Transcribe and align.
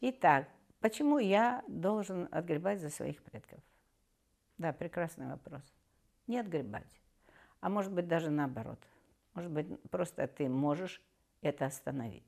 итак, 0.00 0.48
почему 0.80 1.18
я 1.18 1.62
должен 1.68 2.28
отгребать 2.30 2.80
за 2.80 2.90
своих 2.90 3.22
предков? 3.22 3.60
Да, 4.58 4.72
прекрасный 4.72 5.26
вопрос. 5.28 5.62
Не 6.26 6.38
отгребать. 6.38 7.00
А 7.60 7.68
может 7.68 7.92
быть, 7.92 8.08
даже 8.08 8.30
наоборот. 8.30 8.78
Может 9.34 9.50
быть, 9.50 9.66
просто 9.90 10.26
ты 10.26 10.48
можешь 10.48 11.02
это 11.42 11.66
остановить. 11.66 12.24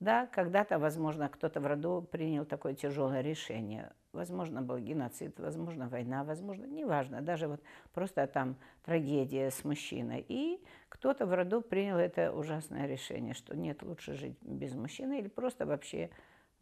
Да, 0.00 0.26
когда-то, 0.28 0.78
возможно, 0.78 1.28
кто-то 1.28 1.60
в 1.60 1.66
роду 1.66 2.00
принял 2.10 2.46
такое 2.46 2.74
тяжелое 2.74 3.20
решение. 3.20 3.92
Возможно, 4.12 4.62
был 4.62 4.78
геноцид, 4.78 5.38
возможно, 5.38 5.88
война, 5.88 6.24
возможно, 6.24 6.64
неважно, 6.64 7.20
даже 7.20 7.48
вот 7.48 7.62
просто 7.92 8.26
там 8.26 8.56
трагедия 8.82 9.50
с 9.50 9.62
мужчиной. 9.62 10.24
И 10.26 10.64
кто-то 10.88 11.26
в 11.26 11.34
роду 11.34 11.60
принял 11.60 11.98
это 11.98 12.32
ужасное 12.32 12.86
решение, 12.86 13.34
что 13.34 13.54
нет, 13.54 13.82
лучше 13.82 14.14
жить 14.14 14.38
без 14.40 14.74
мужчины 14.74 15.18
или 15.18 15.28
просто 15.28 15.66
вообще, 15.66 16.08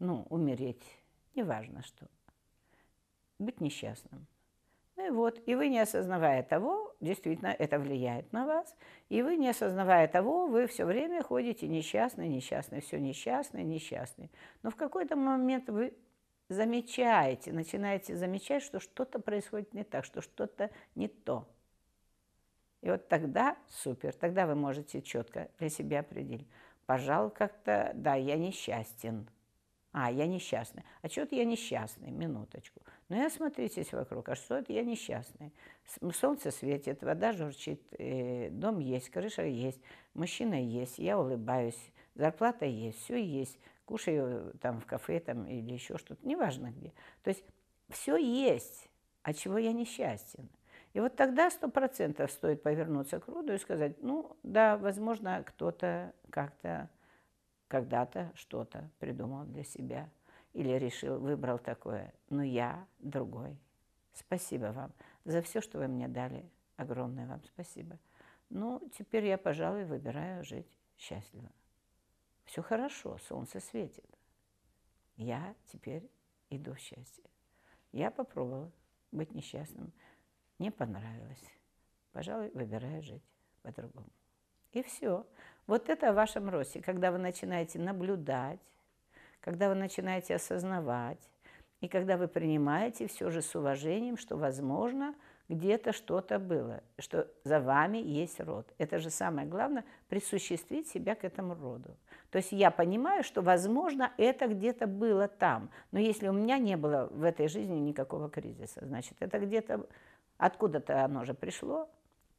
ну, 0.00 0.26
умереть, 0.30 0.82
неважно 1.36 1.82
что. 1.84 2.08
Быть 3.38 3.60
несчастным. 3.60 4.26
И 5.08 5.10
вот, 5.10 5.40
и 5.46 5.54
вы 5.54 5.68
не 5.68 5.78
осознавая 5.78 6.42
того, 6.42 6.94
действительно 7.00 7.48
это 7.48 7.78
влияет 7.78 8.30
на 8.30 8.44
вас, 8.44 8.76
и 9.08 9.22
вы 9.22 9.36
не 9.36 9.48
осознавая 9.48 10.06
того, 10.06 10.48
вы 10.48 10.66
все 10.66 10.84
время 10.84 11.22
ходите 11.22 11.66
несчастный, 11.66 12.28
несчастный, 12.28 12.82
все 12.82 13.00
несчастный, 13.00 13.64
несчастный. 13.64 14.30
Но 14.62 14.70
в 14.70 14.76
какой-то 14.76 15.16
момент 15.16 15.70
вы 15.70 15.94
замечаете, 16.50 17.52
начинаете 17.52 18.16
замечать, 18.16 18.62
что 18.62 18.80
что-то 18.80 19.18
происходит 19.18 19.72
не 19.72 19.82
так, 19.82 20.04
что 20.04 20.20
что-то 20.20 20.70
не 20.94 21.08
то. 21.08 21.48
И 22.82 22.90
вот 22.90 23.08
тогда 23.08 23.56
супер, 23.66 24.12
тогда 24.12 24.46
вы 24.46 24.56
можете 24.56 25.00
четко 25.00 25.48
для 25.58 25.70
себя 25.70 26.00
определить. 26.00 26.46
Пожалуй, 26.84 27.30
как-то, 27.30 27.92
да, 27.94 28.14
я 28.14 28.36
несчастен. 28.36 29.26
А, 29.92 30.10
я 30.10 30.26
несчастный. 30.26 30.84
А 31.02 31.08
что-то 31.08 31.34
я 31.34 31.44
несчастный, 31.44 32.10
минуточку. 32.10 32.82
Ну, 33.08 33.16
я 33.16 33.26
осмотритесь 33.26 33.92
вокруг, 33.92 34.28
а 34.28 34.34
что 34.34 34.56
это 34.56 34.72
я 34.72 34.84
несчастный? 34.84 35.52
Солнце 36.12 36.50
светит, 36.50 37.02
вода 37.02 37.32
журчит, 37.32 37.82
э, 37.98 38.50
дом 38.50 38.80
есть, 38.80 39.08
крыша 39.08 39.42
есть, 39.42 39.80
мужчина 40.12 40.62
есть, 40.62 40.98
я 40.98 41.18
улыбаюсь, 41.18 41.92
зарплата 42.14 42.66
есть, 42.66 43.02
все 43.02 43.22
есть, 43.22 43.58
кушаю 43.86 44.52
там 44.60 44.80
в 44.80 44.86
кафе 44.86 45.20
там, 45.20 45.46
или 45.46 45.72
еще 45.72 45.96
что-то, 45.96 46.26
неважно 46.26 46.70
где. 46.70 46.92
То 47.22 47.30
есть 47.30 47.42
все 47.88 48.16
есть, 48.18 48.90
от 49.22 49.36
чего 49.38 49.56
я 49.56 49.72
несчастен. 49.72 50.50
И 50.92 51.00
вот 51.00 51.16
тогда 51.16 51.50
сто 51.50 51.68
процентов 51.68 52.30
стоит 52.30 52.62
повернуться 52.62 53.20
к 53.20 53.28
роду 53.28 53.54
и 53.54 53.58
сказать, 53.58 54.02
ну 54.02 54.36
да, 54.42 54.76
возможно, 54.76 55.42
кто-то 55.46 56.12
как-то 56.30 56.90
когда-то 57.68 58.32
что-то 58.34 58.90
придумал 58.98 59.44
для 59.44 59.62
себя 59.62 60.10
или 60.54 60.70
решил, 60.70 61.18
выбрал 61.18 61.58
такое, 61.58 62.12
но 62.30 62.42
я 62.42 62.86
другой. 62.98 63.56
Спасибо 64.14 64.72
вам 64.72 64.92
за 65.24 65.42
все, 65.42 65.60
что 65.60 65.78
вы 65.78 65.86
мне 65.86 66.08
дали. 66.08 66.50
Огромное 66.76 67.26
вам 67.26 67.42
спасибо. 67.44 67.98
Ну, 68.50 68.80
теперь 68.96 69.26
я, 69.26 69.36
пожалуй, 69.36 69.84
выбираю 69.84 70.44
жить 70.44 70.66
счастливо. 70.96 71.50
Все 72.44 72.62
хорошо, 72.62 73.18
солнце 73.18 73.60
светит. 73.60 74.06
Я 75.16 75.54
теперь 75.66 76.10
иду 76.48 76.72
в 76.72 76.78
счастье. 76.78 77.24
Я 77.92 78.10
попробовала 78.10 78.72
быть 79.12 79.34
несчастным. 79.34 79.92
Не 80.58 80.70
понравилось. 80.70 81.44
Пожалуй, 82.12 82.50
выбираю 82.50 83.02
жить 83.02 83.22
по-другому. 83.62 84.08
И 84.78 84.82
все. 84.84 85.26
Вот 85.66 85.88
это 85.88 86.10
о 86.10 86.12
вашем 86.12 86.48
росте, 86.48 86.80
когда 86.80 87.10
вы 87.10 87.18
начинаете 87.18 87.80
наблюдать, 87.80 88.60
когда 89.40 89.68
вы 89.68 89.74
начинаете 89.74 90.36
осознавать, 90.36 91.18
и 91.80 91.88
когда 91.88 92.16
вы 92.16 92.28
принимаете 92.28 93.08
все 93.08 93.28
же 93.30 93.42
с 93.42 93.56
уважением, 93.56 94.16
что, 94.16 94.36
возможно, 94.36 95.16
где-то 95.48 95.92
что-то 95.92 96.38
было, 96.38 96.80
что 96.96 97.26
за 97.42 97.58
вами 97.58 97.98
есть 97.98 98.38
род. 98.38 98.72
Это 98.78 99.00
же 99.00 99.10
самое 99.10 99.48
главное– 99.48 99.84
присуществить 100.08 100.86
себя 100.86 101.16
к 101.16 101.24
этому 101.24 101.56
роду. 101.56 101.96
То 102.30 102.38
есть 102.38 102.52
я 102.52 102.70
понимаю, 102.70 103.24
что, 103.24 103.42
возможно, 103.42 104.12
это 104.16 104.46
где-то 104.46 104.86
было 104.86 105.26
там, 105.26 105.70
но 105.90 105.98
если 105.98 106.28
у 106.28 106.32
меня 106.32 106.58
не 106.58 106.76
было 106.76 107.08
в 107.10 107.24
этой 107.24 107.48
жизни 107.48 107.80
никакого 107.80 108.30
кризиса, 108.30 108.86
значит, 108.86 109.16
это 109.18 109.40
где-то 109.40 109.88
откуда-то 110.36 111.04
оно 111.04 111.24
же 111.24 111.34
пришло. 111.34 111.88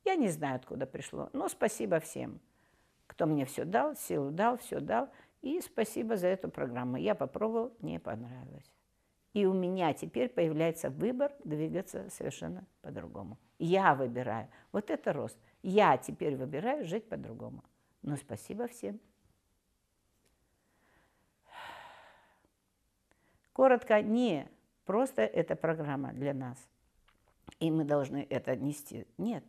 Я 0.06 0.16
не 0.16 0.30
знаю, 0.30 0.56
откуда 0.56 0.86
пришло, 0.86 1.30
но 1.34 1.50
спасибо 1.50 2.00
всем, 2.00 2.40
кто 3.08 3.26
мне 3.26 3.46
все 3.46 3.66
дал, 3.66 3.96
силу 3.96 4.32
дал, 4.32 4.58
все 4.58 4.80
дал. 4.80 5.10
И 5.42 5.62
спасибо 5.62 6.18
за 6.18 6.28
эту 6.28 6.50
программу. 6.50 6.98
Я 6.98 7.16
попробовал, 7.16 7.74
мне 7.80 8.00
понравилось. 8.00 8.72
И 9.34 9.46
у 9.46 9.54
меня 9.54 9.94
теперь 9.94 10.30
появляется 10.30 10.90
выбор 10.90 11.32
двигаться 11.44 12.10
совершенно 12.10 12.66
по-другому. 12.82 13.38
Я 13.58 13.94
выбираю. 13.94 14.50
Вот 14.72 14.90
это 14.90 15.14
рост. 15.14 15.38
Я 15.62 15.98
теперь 15.98 16.36
выбираю 16.36 16.86
жить 16.86 17.08
по-другому. 17.08 17.64
Но 18.02 18.16
спасибо 18.16 18.68
всем. 18.68 19.00
Коротко, 23.54 24.02
не 24.02 24.48
просто 24.86 25.22
эта 25.22 25.56
программа 25.56 26.14
для 26.14 26.34
нас, 26.34 26.58
и 27.60 27.70
мы 27.70 27.84
должны 27.84 28.26
это 28.30 28.56
нести. 28.56 29.06
Нет, 29.18 29.44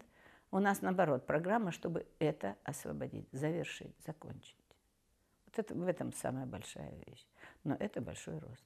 у 0.51 0.59
нас 0.59 0.83
наоборот 0.83 1.27
программа, 1.27 1.73
чтобы 1.73 2.07
это 2.19 2.57
освободить, 2.65 3.29
завершить, 3.33 3.95
закончить. 4.05 4.57
Вот 5.47 5.59
это, 5.59 5.75
в 5.75 5.87
этом 5.87 6.13
самая 6.13 6.47
большая 6.47 6.93
вещь. 7.07 7.27
Но 7.65 7.77
это 7.79 8.01
большой 8.01 8.39
рост. 8.39 8.65